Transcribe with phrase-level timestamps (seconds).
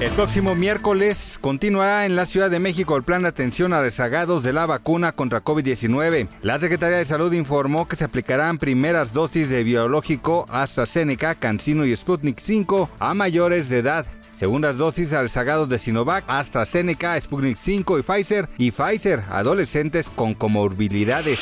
[0.00, 4.42] El próximo miércoles continuará en la Ciudad de México el plan de atención a rezagados
[4.42, 6.26] de la vacuna contra COVID-19.
[6.40, 11.94] La Secretaría de Salud informó que se aplicarán primeras dosis de biológico AstraZeneca, CanSino y
[11.94, 14.06] Sputnik 5 a mayores de edad.
[14.32, 20.32] Segundas dosis a rezagados de Sinovac, AstraZeneca, Sputnik 5 y Pfizer y Pfizer, adolescentes con
[20.32, 21.40] comorbilidades.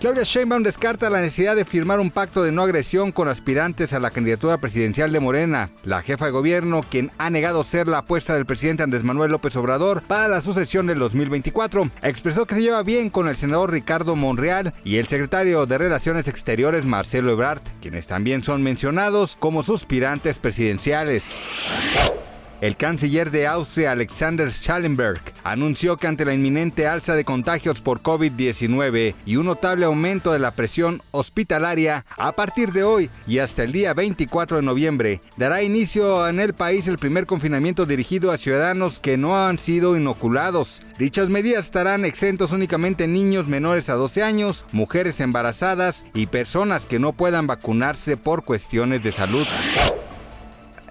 [0.00, 3.98] Claudia Sheinbaum descarta la necesidad de firmar un pacto de no agresión con aspirantes a
[3.98, 5.70] la candidatura presidencial de Morena.
[5.82, 9.56] La jefa de gobierno, quien ha negado ser la apuesta del presidente Andrés Manuel López
[9.56, 14.14] Obrador para la sucesión del 2024, expresó que se lleva bien con el senador Ricardo
[14.14, 20.38] Monreal y el secretario de Relaciones Exteriores Marcelo Ebrard, quienes también son mencionados como suspirantes
[20.38, 21.32] presidenciales.
[22.60, 28.02] El canciller de Austria, Alexander Schallenberg, anunció que ante la inminente alza de contagios por
[28.02, 33.62] COVID-19 y un notable aumento de la presión hospitalaria, a partir de hoy y hasta
[33.62, 38.38] el día 24 de noviembre, dará inicio en el país el primer confinamiento dirigido a
[38.38, 40.82] ciudadanos que no han sido inoculados.
[40.98, 46.98] Dichas medidas estarán exentos únicamente niños menores a 12 años, mujeres embarazadas y personas que
[46.98, 49.46] no puedan vacunarse por cuestiones de salud.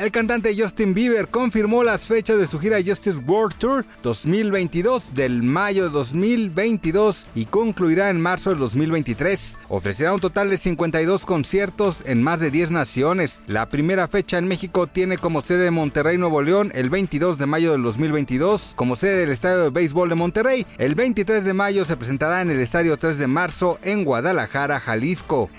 [0.00, 5.42] El cantante Justin Bieber confirmó las fechas de su gira Justice World Tour 2022 del
[5.42, 9.58] mayo de 2022 y concluirá en marzo del 2023.
[9.68, 13.42] Ofrecerá un total de 52 conciertos en más de 10 naciones.
[13.46, 17.72] La primera fecha en México tiene como sede Monterrey, Nuevo León, el 22 de mayo
[17.72, 18.72] del 2022.
[18.76, 22.50] Como sede del Estadio de Béisbol de Monterrey, el 23 de mayo se presentará en
[22.50, 25.50] el Estadio 3 de marzo en Guadalajara, Jalisco.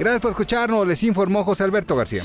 [0.00, 2.24] Gracias por escucharnos, les informó José Alberto García.